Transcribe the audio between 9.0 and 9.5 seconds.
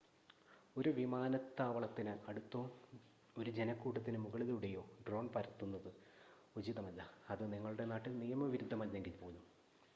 പോലും